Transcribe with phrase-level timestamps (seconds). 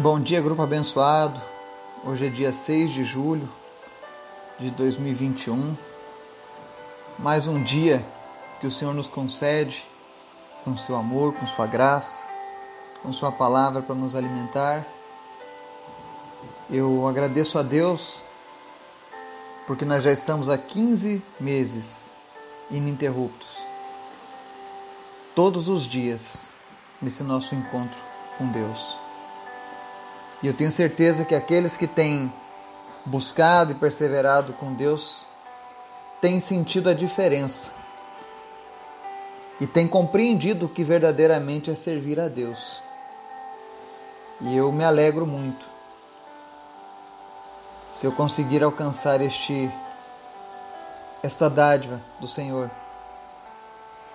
[0.00, 1.40] Bom dia, grupo abençoado.
[2.04, 3.48] Hoje é dia 6 de julho
[4.56, 5.76] de 2021.
[7.18, 8.06] Mais um dia
[8.60, 9.84] que o Senhor nos concede
[10.64, 12.24] com seu amor, com sua graça,
[13.02, 14.86] com sua palavra para nos alimentar.
[16.70, 18.22] Eu agradeço a Deus
[19.66, 22.12] porque nós já estamos há 15 meses
[22.70, 23.60] ininterruptos.
[25.34, 26.54] Todos os dias
[27.02, 27.98] nesse nosso encontro
[28.38, 29.07] com Deus.
[30.42, 32.32] E eu tenho certeza que aqueles que têm
[33.04, 35.26] buscado e perseverado com Deus
[36.20, 37.72] têm sentido a diferença
[39.60, 42.80] e têm compreendido o que verdadeiramente é servir a Deus.
[44.40, 45.66] E eu me alegro muito
[47.92, 49.68] se eu conseguir alcançar este
[51.20, 52.70] esta dádiva do Senhor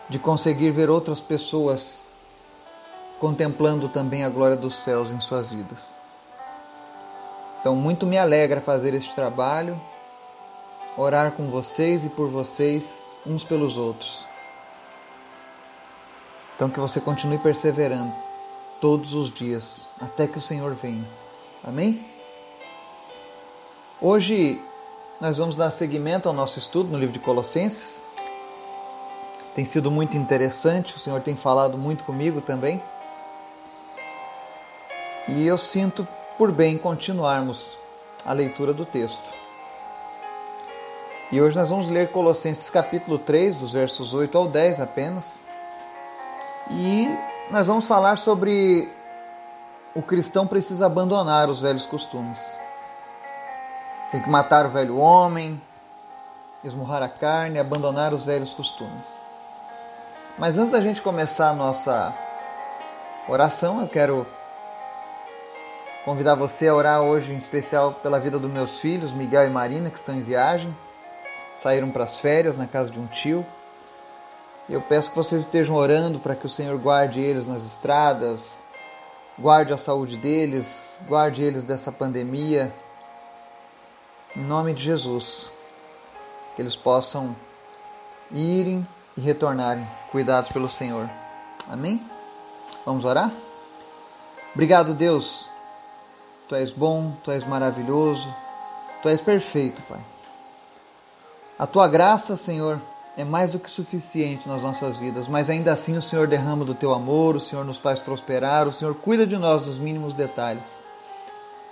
[0.08, 2.08] de conseguir ver outras pessoas
[3.20, 6.03] contemplando também a glória dos céus em suas vidas.
[7.64, 9.80] Então, muito me alegra fazer este trabalho,
[10.98, 14.28] orar com vocês e por vocês, uns pelos outros.
[16.58, 18.14] Então, que você continue perseverando
[18.82, 21.08] todos os dias, até que o Senhor venha.
[21.64, 22.06] Amém?
[24.02, 24.62] Hoje
[25.22, 28.04] nós vamos dar seguimento ao nosso estudo no livro de Colossenses.
[29.56, 32.84] Tem sido muito interessante, o Senhor tem falado muito comigo também.
[35.30, 36.06] E eu sinto
[36.38, 37.78] por bem continuarmos
[38.26, 39.30] a leitura do texto.
[41.32, 45.40] E hoje nós vamos ler Colossenses capítulo 3, dos versos 8 ao 10 apenas.
[46.70, 47.08] E
[47.52, 48.92] nós vamos falar sobre
[49.96, 52.40] o cristão precisa abandonar os velhos costumes.
[54.12, 55.62] Tem que matar o velho homem,
[56.64, 59.06] esmurrar a carne, abandonar os velhos costumes.
[60.38, 62.14] Mas antes da gente começar a nossa
[63.28, 64.26] oração, eu quero
[66.04, 69.90] convidar você a orar hoje em especial pela vida dos meus filhos, Miguel e Marina,
[69.90, 70.76] que estão em viagem,
[71.56, 73.46] saíram para as férias na casa de um tio.
[74.70, 78.60] Eu peço que vocês estejam orando para que o Senhor guarde eles nas estradas,
[79.40, 82.74] guarde a saúde deles, guarde eles dessa pandemia.
[84.36, 85.50] Em nome de Jesus,
[86.56, 87.36] que eles possam
[88.32, 88.86] irem
[89.16, 91.10] e retornarem cuidados pelo Senhor.
[91.70, 92.06] Amém?
[92.86, 93.32] Vamos orar?
[94.54, 95.53] Obrigado, Deus
[96.48, 98.34] Tu és bom, tu és maravilhoso,
[99.02, 100.02] tu és perfeito, Pai.
[101.58, 102.82] A tua graça, Senhor,
[103.16, 106.74] é mais do que suficiente nas nossas vidas, mas ainda assim o Senhor derrama do
[106.74, 110.82] teu amor, o Senhor nos faz prosperar, o Senhor cuida de nós nos mínimos detalhes.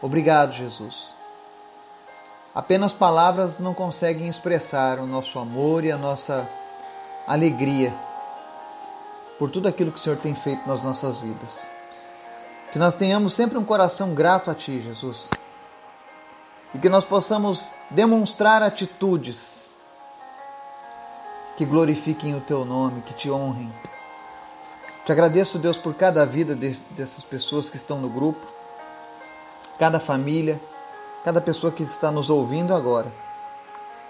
[0.01, 1.15] Obrigado, Jesus.
[2.53, 6.47] Apenas palavras não conseguem expressar o nosso amor e a nossa
[7.25, 7.93] alegria
[9.39, 11.80] por tudo aquilo que o Senhor tem feito nas nossas vidas.
[12.71, 15.29] Que nós tenhamos sempre um coração grato a Ti, Jesus.
[16.73, 19.71] E que nós possamos demonstrar atitudes
[21.57, 23.71] que glorifiquem o Teu nome, que te honrem.
[25.05, 28.47] Te agradeço, Deus, por cada vida dessas pessoas que estão no grupo,
[29.77, 30.61] cada família,
[31.25, 33.11] cada pessoa que está nos ouvindo agora.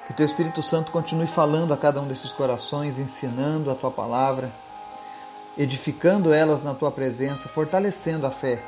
[0.05, 4.51] Que Teu Espírito Santo continue falando a cada um desses corações, ensinando a Tua palavra
[5.57, 8.63] edificando elas na tua presença, fortalecendo a fé.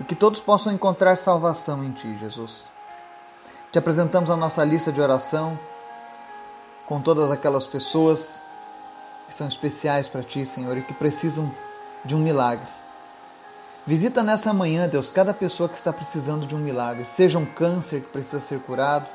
[0.00, 2.66] E que todos possam encontrar salvação em ti, Jesus.
[3.72, 5.58] Te apresentamos a nossa lista de oração
[6.86, 8.40] com todas aquelas pessoas
[9.26, 11.52] que são especiais para ti, Senhor, e que precisam
[12.04, 12.66] de um milagre.
[13.86, 18.00] Visita nessa manhã, Deus, cada pessoa que está precisando de um milagre, seja um câncer
[18.00, 19.06] que precisa ser curado,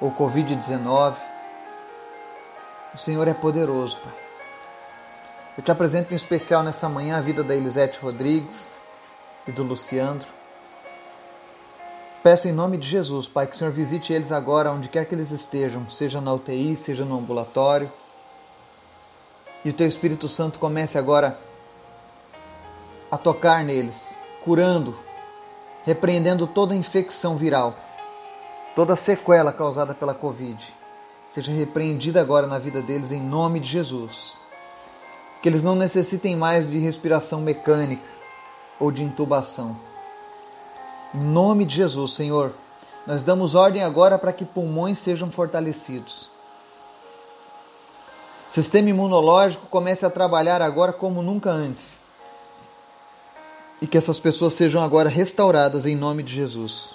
[0.00, 1.14] ou Covid-19.
[2.94, 4.27] O Senhor é poderoso, Pai.
[5.58, 8.70] Eu te apresento em especial nessa manhã a vida da Elisete Rodrigues
[9.44, 10.28] e do Luciandro.
[12.22, 15.16] Peço em nome de Jesus, Pai, que o Senhor visite eles agora, onde quer que
[15.16, 17.90] eles estejam, seja na UTI, seja no ambulatório.
[19.64, 21.36] E o Teu Espírito Santo comece agora
[23.10, 24.14] a tocar neles,
[24.44, 24.96] curando,
[25.84, 27.74] repreendendo toda infecção viral,
[28.76, 30.72] toda sequela causada pela Covid.
[31.26, 34.38] Seja repreendida agora na vida deles em nome de Jesus
[35.42, 38.08] que eles não necessitem mais de respiração mecânica
[38.78, 39.76] ou de intubação.
[41.14, 42.52] Em nome de Jesus, Senhor,
[43.06, 46.28] nós damos ordem agora para que pulmões sejam fortalecidos.
[48.50, 52.00] Sistema imunológico comece a trabalhar agora como nunca antes.
[53.80, 56.90] E que essas pessoas sejam agora restauradas em nome de Jesus.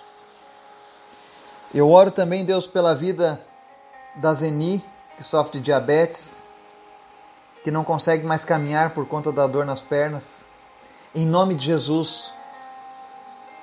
[1.73, 3.41] Eu oro também, Deus, pela vida
[4.15, 4.83] da Zeni,
[5.17, 6.42] que sofre de diabetes,
[7.63, 10.45] que não consegue mais caminhar por conta da dor nas pernas.
[11.15, 12.31] Em nome de Jesus,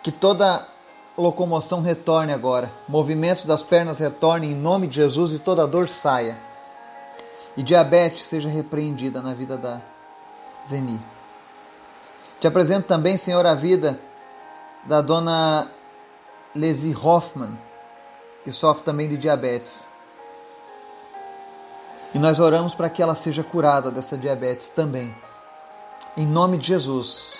[0.02, 0.67] Que toda
[1.17, 6.38] locomoção retorne agora, movimentos das pernas retornem em nome de Jesus e toda dor saia.
[7.55, 9.79] E diabetes seja repreendida na vida da
[10.67, 10.99] Zeni.
[12.41, 14.00] Te apresento também, Senhor, a vida
[14.85, 15.69] da dona
[16.55, 17.58] Lesi Hoffman,
[18.43, 19.89] que sofre também de diabetes.
[22.15, 25.15] E nós oramos para que ela seja curada dessa diabetes também.
[26.17, 27.39] Em nome de Jesus.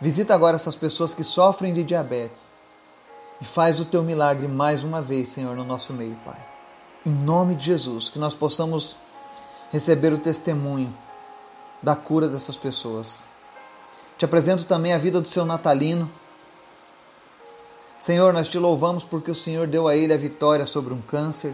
[0.00, 2.42] Visita agora essas pessoas que sofrem de diabetes
[3.40, 6.38] e faz o teu milagre mais uma vez, Senhor, no nosso meio, Pai.
[7.04, 8.96] Em nome de Jesus, que nós possamos
[9.70, 10.92] receber o testemunho
[11.82, 13.24] da cura dessas pessoas.
[14.16, 16.10] Te apresento também a vida do seu natalino.
[17.98, 21.52] Senhor, nós te louvamos porque o Senhor deu a ele a vitória sobre um câncer,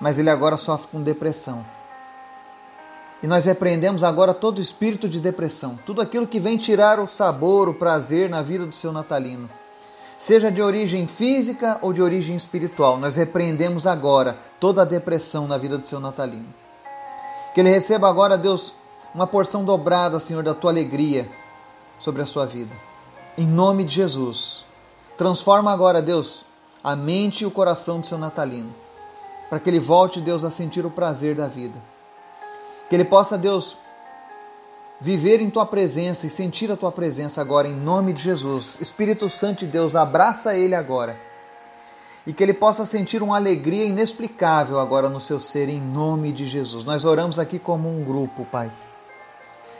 [0.00, 1.64] mas ele agora sofre com depressão.
[3.22, 7.68] E nós repreendemos agora todo espírito de depressão, tudo aquilo que vem tirar o sabor,
[7.68, 9.50] o prazer na vida do seu natalino.
[10.20, 15.58] Seja de origem física ou de origem espiritual, nós repreendemos agora toda a depressão na
[15.58, 16.46] vida do seu natalino.
[17.54, 18.74] Que ele receba agora, Deus,
[19.14, 21.28] uma porção dobrada, Senhor, da tua alegria
[21.98, 22.74] sobre a sua vida.
[23.36, 24.64] Em nome de Jesus.
[25.16, 26.44] Transforma agora, Deus,
[26.82, 28.72] a mente e o coração do seu natalino,
[29.48, 31.78] para que ele volte, Deus, a sentir o prazer da vida
[32.88, 33.76] que ele possa, Deus,
[35.00, 38.78] viver em tua presença e sentir a tua presença agora, em nome de Jesus.
[38.80, 41.16] Espírito Santo de Deus, abraça ele agora.
[42.26, 46.46] E que ele possa sentir uma alegria inexplicável agora no seu ser, em nome de
[46.46, 46.84] Jesus.
[46.84, 48.72] Nós oramos aqui como um grupo, Pai.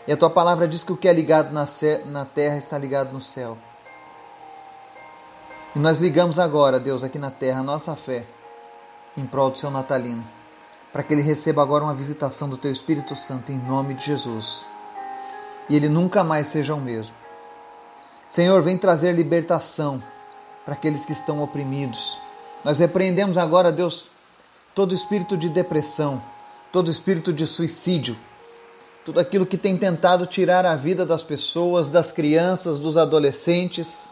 [0.07, 3.21] E a tua palavra diz que o que é ligado na, terra está ligado no
[3.21, 3.59] céu.
[5.77, 8.25] E nós ligamos agora, Deus, aqui na terra, a nossa fé
[9.19, 10.25] em prol do seu natalino
[10.93, 14.67] para que ele receba agora uma visitação do teu Espírito Santo em nome de Jesus.
[15.69, 17.15] E ele nunca mais seja o mesmo.
[18.29, 20.03] Senhor, vem trazer libertação
[20.65, 22.19] para aqueles que estão oprimidos.
[22.65, 24.07] Nós repreendemos agora, Deus,
[24.75, 26.23] todo espírito de depressão,
[26.73, 28.17] todo espírito de suicídio,
[29.05, 34.11] tudo aquilo que tem tentado tirar a vida das pessoas, das crianças, dos adolescentes,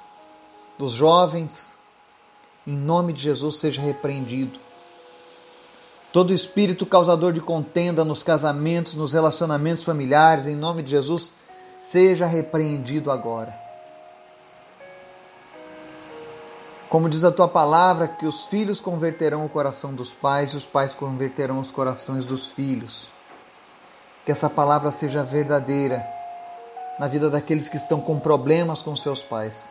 [0.78, 1.76] dos jovens.
[2.66, 4.65] Em nome de Jesus, seja repreendido.
[6.16, 11.34] Todo espírito causador de contenda nos casamentos, nos relacionamentos familiares, em nome de Jesus,
[11.78, 13.54] seja repreendido agora.
[16.88, 20.64] Como diz a tua palavra, que os filhos converterão o coração dos pais e os
[20.64, 23.08] pais converterão os corações dos filhos.
[24.24, 26.02] Que essa palavra seja verdadeira
[26.98, 29.64] na vida daqueles que estão com problemas com seus pais.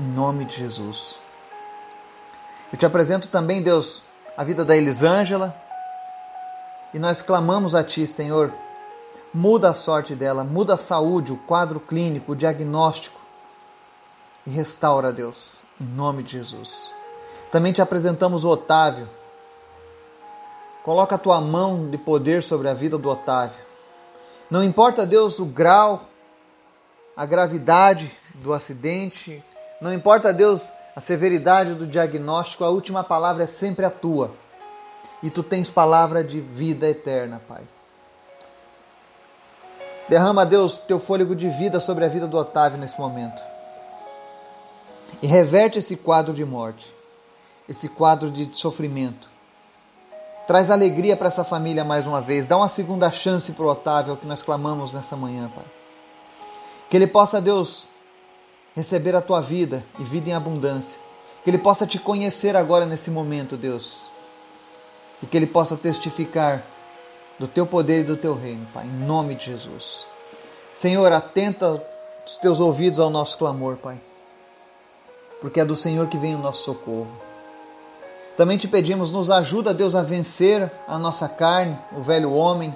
[0.00, 1.18] Em nome de Jesus.
[2.72, 4.02] Eu te apresento também, Deus,
[4.36, 5.54] a vida da Elisângela.
[6.92, 8.52] E nós clamamos a Ti, Senhor,
[9.32, 13.20] muda a sorte dela, muda a saúde, o quadro clínico, o diagnóstico
[14.46, 16.90] e restaura, Deus, em nome de Jesus.
[17.50, 19.08] Também te apresentamos o Otávio.
[20.82, 23.56] Coloca a tua mão de poder sobre a vida do Otávio.
[24.50, 26.04] Não importa, Deus, o grau,
[27.16, 29.42] a gravidade do acidente,
[29.80, 34.30] não importa, Deus, a severidade do diagnóstico, a última palavra é sempre a tua.
[35.22, 37.62] E tu tens palavra de vida eterna, Pai.
[40.08, 43.40] Derrama, Deus, teu fôlego de vida sobre a vida do Otávio nesse momento.
[45.22, 46.92] E reverte esse quadro de morte,
[47.68, 49.28] esse quadro de sofrimento.
[50.46, 52.46] Traz alegria para essa família mais uma vez.
[52.46, 55.64] Dá uma segunda chance para o Otávio, é o que nós clamamos nessa manhã, Pai.
[56.90, 57.86] Que ele possa, Deus,
[58.74, 60.98] receber a tua vida e vida em abundância.
[61.42, 64.02] Que ele possa te conhecer agora nesse momento, Deus.
[65.22, 66.62] E que ele possa testificar
[67.38, 70.06] do teu poder e do teu reino, Pai, em nome de Jesus.
[70.74, 71.82] Senhor, atenta
[72.26, 74.00] os teus ouvidos ao nosso clamor, Pai.
[75.40, 77.10] Porque é do Senhor que vem o nosso socorro.
[78.36, 82.74] Também te pedimos, nos ajuda, Deus, a vencer a nossa carne, o velho homem,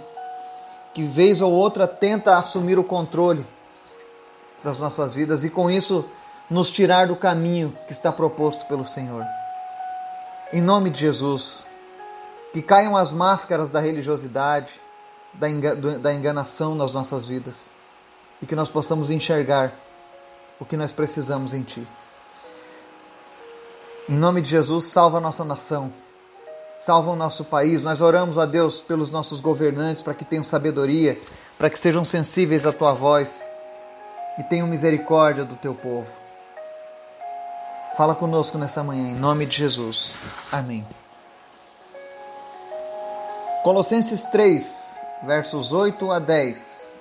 [0.94, 3.44] que vez ou outra tenta assumir o controle
[4.62, 6.04] das nossas vidas e com isso
[6.50, 9.24] nos tirar do caminho que está proposto pelo Senhor.
[10.52, 11.66] Em nome de Jesus,
[12.52, 14.80] que caiam as máscaras da religiosidade,
[15.34, 17.70] da enganação nas nossas vidas
[18.40, 19.72] e que nós possamos enxergar
[20.58, 21.86] o que nós precisamos em Ti.
[24.08, 25.92] Em nome de Jesus, salva a nossa nação,
[26.78, 27.82] salva o nosso país.
[27.82, 31.20] Nós oramos a Deus pelos nossos governantes para que tenham sabedoria,
[31.58, 33.47] para que sejam sensíveis à Tua voz
[34.38, 36.10] e tenham misericórdia do teu povo.
[37.96, 40.14] Fala conosco nessa manhã, em nome de Jesus.
[40.52, 40.86] Amém.
[43.64, 47.00] Colossenses 3, versos 8 a 10,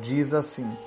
[0.00, 0.78] diz assim: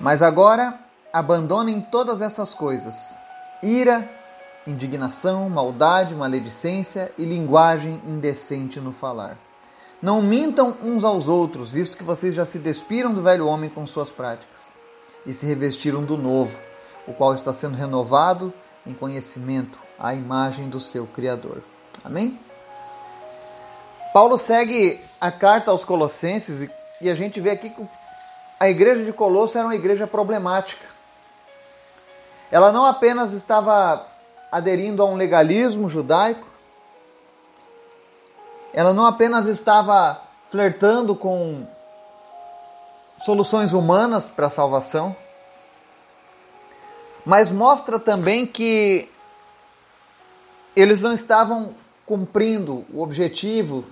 [0.00, 0.78] Mas agora
[1.12, 3.18] abandonem todas essas coisas:
[3.62, 4.10] ira,
[4.66, 9.36] indignação, maldade, maledicência e linguagem indecente no falar.
[10.02, 13.86] Não mintam uns aos outros, visto que vocês já se despiram do velho homem com
[13.86, 14.72] suas práticas
[15.24, 16.58] e se revestiram do novo,
[17.06, 18.52] o qual está sendo renovado
[18.84, 21.62] em conhecimento à imagem do seu Criador.
[22.02, 22.36] Amém?
[24.12, 26.68] Paulo segue a carta aos Colossenses
[27.00, 27.86] e a gente vê aqui que
[28.58, 30.84] a igreja de Colosso era uma igreja problemática.
[32.50, 34.04] Ela não apenas estava
[34.50, 36.46] aderindo a um legalismo judaico,
[38.72, 41.66] ela não apenas estava flertando com
[43.24, 45.14] soluções humanas para a salvação,
[47.24, 49.08] mas mostra também que
[50.74, 51.74] eles não estavam
[52.04, 53.84] cumprindo o objetivo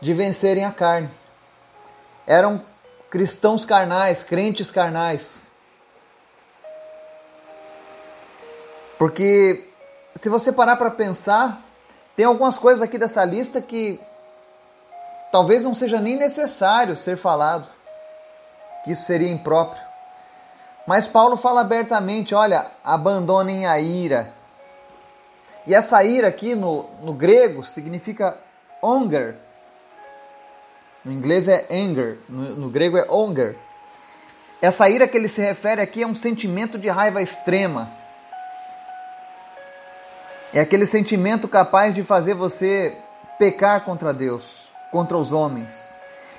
[0.00, 1.10] de vencerem a carne.
[2.26, 2.62] Eram
[3.10, 5.50] cristãos carnais, crentes carnais.
[8.98, 9.68] Porque
[10.14, 11.62] se você parar para pensar,
[12.16, 14.00] tem algumas coisas aqui dessa lista que
[15.32, 17.66] talvez não seja nem necessário ser falado,
[18.84, 19.82] que isso seria impróprio.
[20.86, 24.32] Mas Paulo fala abertamente: olha, abandonem a ira.
[25.66, 28.36] E essa ira aqui no, no grego significa
[28.82, 29.36] onger.
[31.04, 33.56] No inglês é anger, no, no grego é onger.
[34.62, 38.03] Essa ira que ele se refere aqui é um sentimento de raiva extrema
[40.54, 42.96] é aquele sentimento capaz de fazer você
[43.38, 45.92] pecar contra Deus, contra os homens.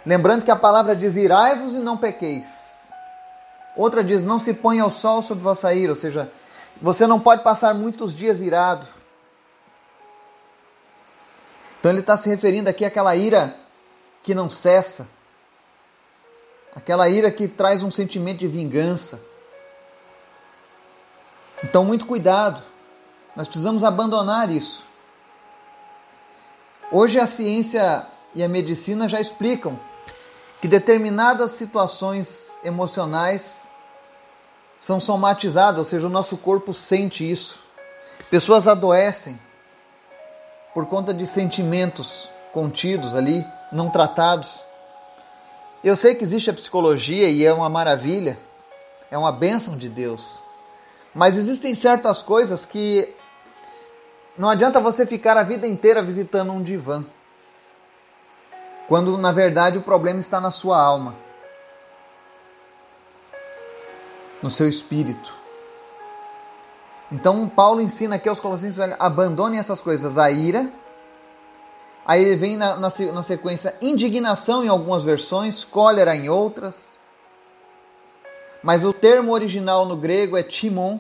[0.06, 2.92] Lembrando que a palavra diz: irai-vos e não pequeis.
[3.76, 6.32] Outra diz: não se ponha o sol sobre vossa ira, ou seja,
[6.82, 8.88] você não pode passar muitos dias irado.
[11.80, 13.54] Então ele está se referindo aqui àquela ira
[14.24, 15.08] que não cessa,
[16.74, 19.20] aquela ira que traz um sentimento de vingança.
[21.64, 22.64] Então, muito cuidado.
[23.36, 24.86] Nós precisamos abandonar isso.
[26.92, 29.78] Hoje a ciência e a medicina já explicam
[30.62, 33.68] que determinadas situações emocionais
[34.80, 37.60] são somatizadas, ou seja, o nosso corpo sente isso.
[38.30, 39.40] Pessoas adoecem
[40.74, 44.60] por conta de sentimentos contidos ali, não tratados.
[45.84, 48.38] Eu sei que existe a psicologia e é uma maravilha,
[49.12, 50.26] é uma bênção de Deus.
[51.14, 53.14] Mas existem certas coisas que
[54.38, 57.04] não adianta você ficar a vida inteira visitando um divã,
[58.88, 61.16] quando na verdade o problema está na sua alma,
[64.42, 65.34] no seu espírito.
[67.12, 70.70] Então Paulo ensina aqui aos Colossenses: abandonem essas coisas, a ira.
[72.06, 76.90] Aí ele vem na, na, na sequência indignação em algumas versões, cólera em outras.
[78.62, 81.00] Mas o termo original no grego é timon,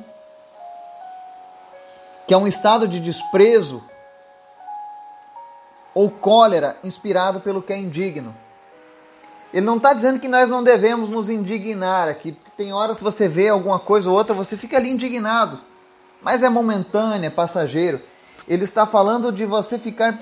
[2.27, 3.84] que é um estado de desprezo
[5.94, 8.36] ou cólera inspirado pelo que é indigno.
[9.53, 13.03] Ele não está dizendo que nós não devemos nos indignar aqui, porque tem horas que
[13.03, 15.60] você vê alguma coisa ou outra, você fica ali indignado,
[16.22, 18.01] mas é momentâneo, é passageiro.
[18.48, 20.20] Ele está falando de você ficar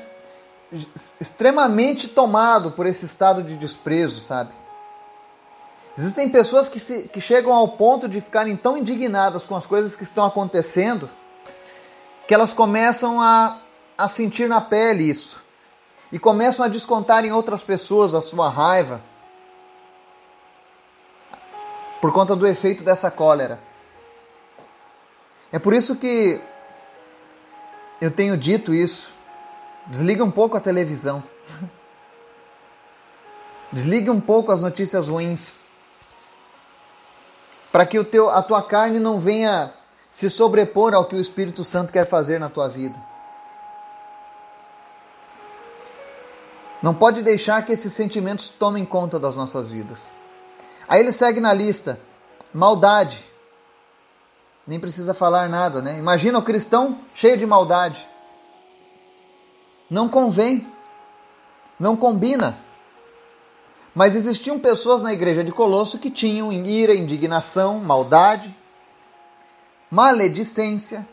[1.20, 4.52] extremamente tomado por esse estado de desprezo, sabe?
[5.98, 9.96] Existem pessoas que, se, que chegam ao ponto de ficarem tão indignadas com as coisas
[9.96, 11.10] que estão acontecendo
[12.28, 13.60] que elas começam a,
[13.98, 15.42] a sentir na pele isso
[16.12, 19.02] e começam a descontar em outras pessoas a sua raiva
[22.00, 23.60] por conta do efeito dessa cólera.
[25.52, 26.42] É por isso que
[28.02, 29.12] eu tenho dito isso.
[29.88, 31.24] Desliga um pouco a televisão.
[33.72, 35.64] Desligue um pouco as notícias ruins.
[37.72, 39.74] Para que o teu, a tua carne não venha
[40.14, 42.96] se sobrepor ao que o Espírito Santo quer fazer na tua vida.
[46.84, 50.16] Não pode deixar que esses sentimentos tomem conta das nossas vidas.
[50.88, 52.00] Aí ele segue na lista:
[52.54, 53.26] maldade.
[54.68, 55.98] Nem precisa falar nada, né?
[55.98, 58.08] Imagina o cristão cheio de maldade.
[59.90, 60.68] Não convém.
[61.80, 62.58] Não combina.
[63.96, 68.56] Mas existiam pessoas na igreja de Colosso que tinham ira, indignação, maldade,
[69.94, 71.08] maledicência,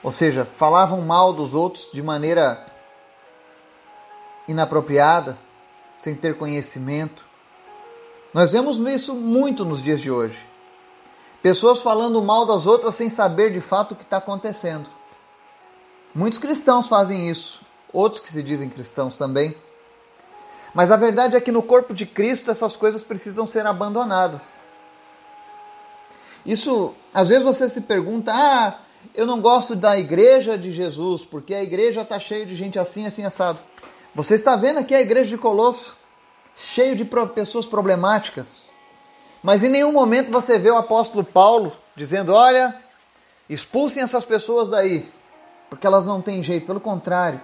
[0.00, 2.64] ou seja, falavam mal dos outros de maneira
[4.46, 5.36] inapropriada,
[5.96, 7.26] sem ter conhecimento.
[8.32, 10.46] Nós vemos isso muito nos dias de hoje.
[11.42, 14.88] Pessoas falando mal das outras sem saber de fato o que está acontecendo.
[16.14, 17.60] Muitos cristãos fazem isso,
[17.92, 19.56] outros que se dizem cristãos também.
[20.72, 24.70] Mas a verdade é que no corpo de Cristo essas coisas precisam ser abandonadas.
[26.44, 28.74] Isso, às vezes você se pergunta: ah,
[29.14, 33.06] eu não gosto da igreja de Jesus, porque a igreja está cheia de gente assim,
[33.06, 33.58] assim, assado.
[34.14, 35.96] Você está vendo aqui a igreja de Colosso,
[36.54, 38.70] cheio de pessoas problemáticas.
[39.42, 42.76] Mas em nenhum momento você vê o apóstolo Paulo dizendo: olha,
[43.48, 45.10] expulsem essas pessoas daí,
[45.68, 46.66] porque elas não têm jeito.
[46.66, 47.40] Pelo contrário,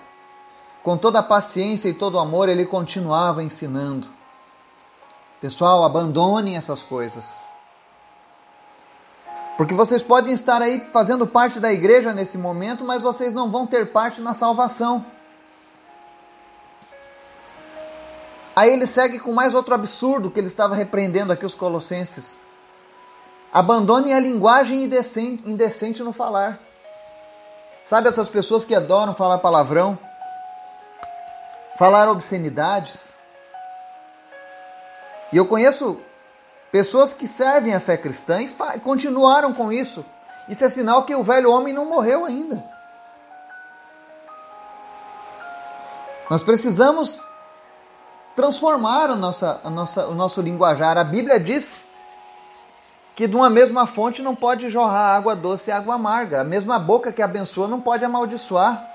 [0.82, 4.06] com toda a paciência e todo o amor, ele continuava ensinando.
[5.40, 7.47] Pessoal, abandonem essas coisas.
[9.58, 13.66] Porque vocês podem estar aí fazendo parte da igreja nesse momento, mas vocês não vão
[13.66, 15.04] ter parte na salvação.
[18.54, 22.38] Aí ele segue com mais outro absurdo que ele estava repreendendo aqui os colossenses.
[23.52, 26.60] Abandonem a linguagem indecente, indecente no falar.
[27.84, 29.98] Sabe essas pessoas que adoram falar palavrão?
[31.76, 33.08] Falar obscenidades?
[35.32, 36.00] E eu conheço
[36.70, 38.48] Pessoas que servem a fé cristã e
[38.80, 40.04] continuaram com isso.
[40.48, 42.62] Isso é sinal que o velho homem não morreu ainda.
[46.28, 47.22] Nós precisamos
[48.36, 50.98] transformar a nossa, a nossa, o nosso linguajar.
[50.98, 51.86] A Bíblia diz
[53.16, 56.42] que de uma mesma fonte não pode jorrar água doce e água amarga.
[56.42, 58.92] A mesma boca que abençoa não pode amaldiçoar.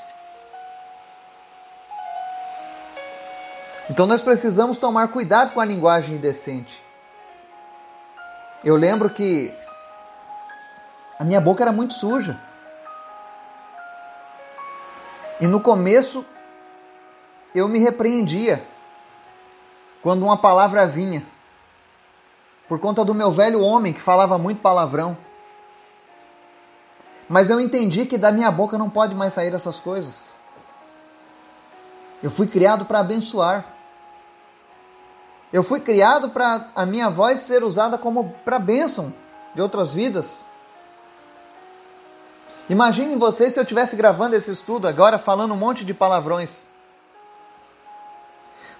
[3.89, 6.82] Então nós precisamos tomar cuidado com a linguagem indecente.
[8.63, 9.53] Eu lembro que
[11.20, 12.39] a minha boca era muito suja.
[15.41, 16.25] E no começo
[17.53, 18.65] eu me repreendia
[20.01, 21.25] quando uma palavra vinha,
[22.67, 25.17] por conta do meu velho homem que falava muito palavrão.
[27.27, 30.34] Mas eu entendi que da minha boca não pode mais sair essas coisas.
[32.22, 33.72] Eu fui criado para abençoar.
[35.53, 39.13] Eu fui criado para a minha voz ser usada como para bênção
[39.54, 40.39] de outras vidas.
[42.67, 46.67] Imaginem vocês se eu estivesse gravando esse estudo agora falando um monte de palavrões.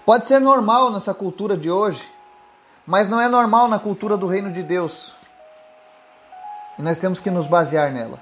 [0.04, 2.04] Pode ser normal nessa cultura de hoje,
[2.84, 5.14] mas não é normal na cultura do reino de Deus.
[6.76, 8.18] E nós temos que nos basear nela.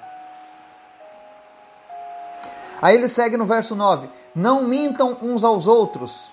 [2.82, 6.32] Aí ele segue no verso 9: Não mintam uns aos outros,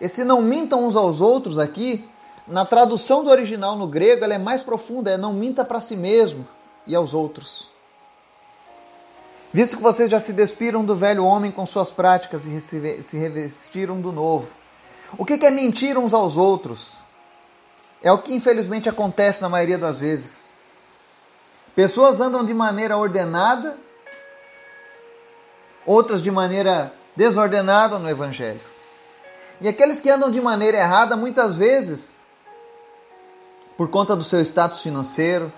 [0.00, 2.08] esse não mintam uns aos outros aqui,
[2.46, 5.96] na tradução do original no grego, ela é mais profunda, é não minta para si
[5.96, 6.46] mesmo
[6.86, 7.72] e aos outros.
[9.52, 14.00] Visto que vocês já se despiram do velho homem com suas práticas e se revestiram
[14.00, 14.48] do novo.
[15.16, 16.98] O que é mentir uns aos outros?
[18.02, 20.50] É o que infelizmente acontece na maioria das vezes.
[21.74, 23.78] Pessoas andam de maneira ordenada,
[25.84, 28.75] outras de maneira desordenada no Evangelho.
[29.60, 32.20] E aqueles que andam de maneira errada, muitas vezes,
[33.76, 35.52] por conta do seu status financeiro,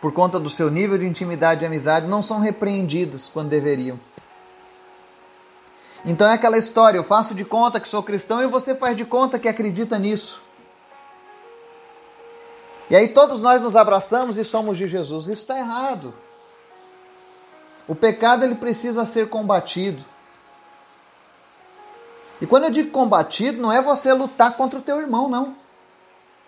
[0.00, 3.98] por conta do seu nível de intimidade e amizade, não são repreendidos quando deveriam.
[6.04, 9.04] Então é aquela história: eu faço de conta que sou cristão e você faz de
[9.04, 10.40] conta que acredita nisso.
[12.90, 15.24] E aí todos nós nos abraçamos e somos de Jesus.
[15.24, 16.14] Isso está errado.
[17.86, 20.02] O pecado ele precisa ser combatido.
[22.40, 25.56] E quando eu digo combatido, não é você lutar contra o teu irmão, não.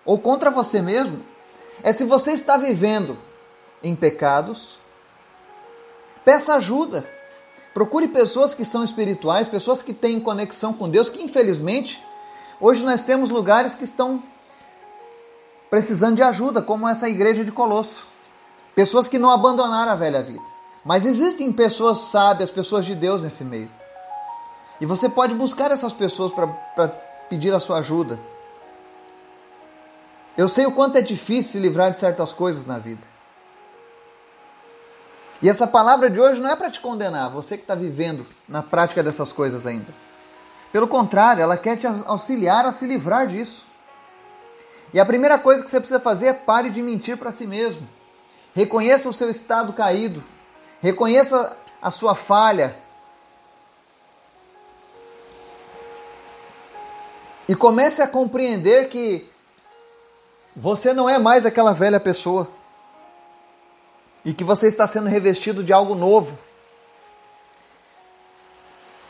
[0.04, 1.24] Ou contra você mesmo.
[1.82, 3.18] É se você está vivendo
[3.82, 4.78] em pecados,
[6.24, 7.08] peça ajuda.
[7.72, 12.02] Procure pessoas que são espirituais, pessoas que têm conexão com Deus, que infelizmente
[12.60, 14.22] hoje nós temos lugares que estão
[15.70, 18.04] precisando de ajuda, como essa igreja de Colosso.
[18.74, 20.42] Pessoas que não abandonaram a velha vida.
[20.84, 23.70] Mas existem pessoas sábias, pessoas de Deus nesse meio.
[24.80, 26.88] E você pode buscar essas pessoas para
[27.28, 28.18] pedir a sua ajuda.
[30.36, 33.06] Eu sei o quanto é difícil se livrar de certas coisas na vida.
[35.42, 38.62] E essa palavra de hoje não é para te condenar, você que está vivendo na
[38.62, 39.92] prática dessas coisas ainda.
[40.72, 43.66] Pelo contrário, ela quer te auxiliar a se livrar disso.
[44.92, 47.88] E a primeira coisa que você precisa fazer é pare de mentir para si mesmo.
[48.54, 50.22] Reconheça o seu estado caído.
[50.80, 52.76] Reconheça a sua falha.
[57.50, 59.28] E comece a compreender que
[60.54, 62.48] você não é mais aquela velha pessoa.
[64.24, 66.38] E que você está sendo revestido de algo novo.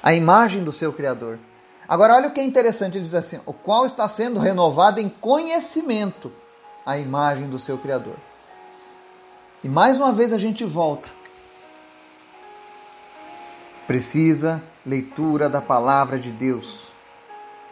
[0.03, 1.39] A imagem do seu Criador.
[1.87, 5.11] Agora, olha o que é interessante: ele diz assim: o qual está sendo renovado em
[5.11, 6.33] conhecimento
[6.87, 8.17] a imagem do seu Criador.
[9.63, 11.11] E mais uma vez a gente volta.
[13.87, 16.90] Precisa leitura da palavra de Deus.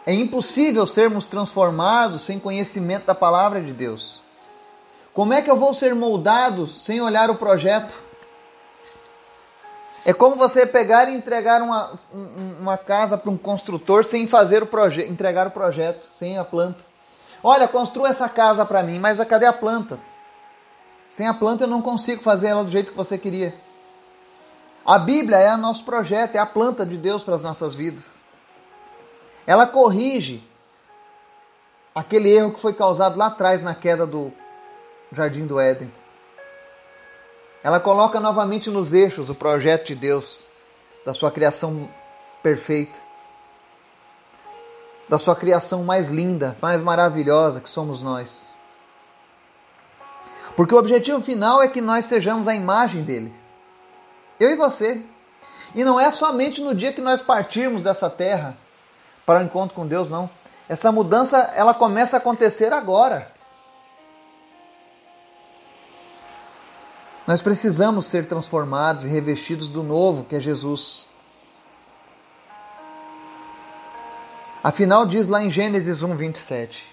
[0.05, 4.21] É impossível sermos transformados sem conhecimento da palavra de Deus.
[5.13, 7.93] Como é que eu vou ser moldado sem olhar o projeto?
[10.05, 11.91] É como você pegar e entregar uma,
[12.59, 16.79] uma casa para um construtor sem fazer o projeto, entregar o projeto, sem a planta.
[17.43, 19.99] Olha, construa essa casa para mim, mas cadê a planta?
[21.11, 23.53] Sem a planta eu não consigo fazer ela do jeito que você queria.
[24.85, 28.18] A Bíblia é o nosso projeto, é a planta de Deus para as nossas vidas.
[29.49, 30.43] Ela corrige
[31.95, 34.31] aquele erro que foi causado lá atrás na queda do
[35.11, 35.91] Jardim do Éden.
[37.63, 40.41] Ela coloca novamente nos eixos o projeto de Deus,
[41.03, 41.89] da sua criação
[42.43, 42.95] perfeita,
[45.09, 48.51] da sua criação mais linda, mais maravilhosa que somos nós.
[50.55, 53.33] Porque o objetivo final é que nós sejamos a imagem dele.
[54.39, 55.01] Eu e você.
[55.73, 58.55] E não é somente no dia que nós partirmos dessa terra
[59.29, 60.27] para o encontro com Deus, não.
[60.67, 63.31] Essa mudança ela começa a acontecer agora.
[67.27, 71.05] Nós precisamos ser transformados e revestidos do novo, que é Jesus.
[74.63, 76.83] Afinal, diz lá em Gênesis 1, 27: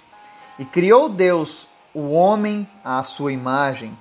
[0.59, 3.99] E criou Deus o homem à sua imagem.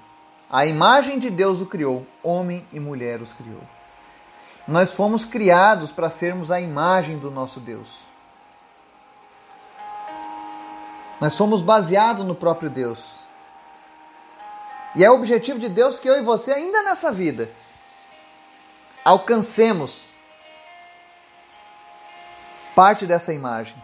[0.52, 3.64] A imagem de Deus o criou, homem e mulher os criou.
[4.68, 8.14] Nós fomos criados para sermos a imagem do nosso Deus.
[11.20, 13.22] Nós somos baseados no próprio Deus.
[14.96, 17.50] E é o objetivo de Deus que eu e você, ainda nessa vida,
[19.04, 20.06] alcancemos
[22.76, 23.76] parte dessa imagem.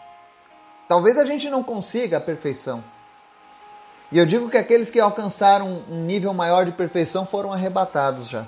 [0.88, 2.84] Talvez a gente não consiga a perfeição.
[4.12, 8.46] E eu digo que aqueles que alcançaram um nível maior de perfeição foram arrebatados já.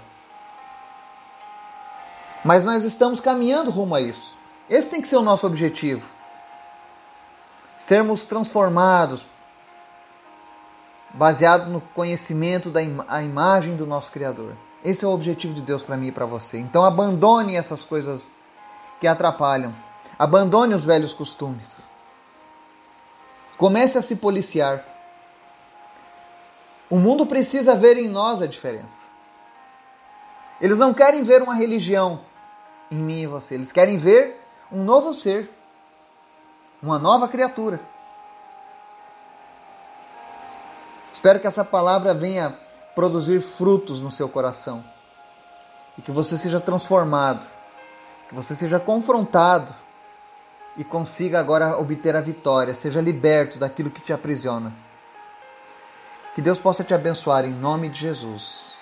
[2.44, 4.38] Mas nós estamos caminhando rumo a isso.
[4.70, 6.06] Esse tem que ser o nosso objetivo.
[7.86, 9.26] Sermos transformados
[11.14, 14.56] baseado no conhecimento da im a imagem do nosso Criador.
[14.86, 16.58] Esse é o objetivo de Deus para mim e para você.
[16.58, 18.26] Então abandone essas coisas
[19.02, 19.76] que atrapalham.
[20.18, 21.90] Abandone os velhos costumes.
[23.58, 24.82] Comece a se policiar.
[26.90, 29.04] O mundo precisa ver em nós a diferença.
[30.62, 32.22] Eles não querem ver uma religião
[32.90, 33.56] em mim e você.
[33.56, 34.42] Eles querem ver
[34.72, 35.50] um novo ser,
[36.84, 37.80] uma nova criatura.
[41.12, 42.54] Espero que essa palavra venha
[42.94, 44.84] produzir frutos no seu coração
[45.98, 47.46] e que você seja transformado,
[48.28, 49.74] que você seja confrontado
[50.76, 54.74] e consiga agora obter a vitória, seja liberto daquilo que te aprisiona.
[56.36, 58.74] Que Deus possa te abençoar em nome de Jesus.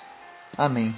[0.58, 0.96] Amém.